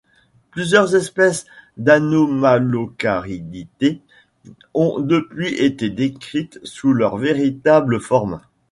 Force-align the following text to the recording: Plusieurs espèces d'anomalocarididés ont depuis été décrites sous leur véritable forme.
Plusieurs 0.49 0.95
espèces 0.95 1.45
d'anomalocarididés 1.77 4.01
ont 4.73 4.99
depuis 4.99 5.53
été 5.63 5.91
décrites 5.91 6.59
sous 6.63 6.91
leur 6.93 7.17
véritable 7.17 7.99
forme. 8.01 8.41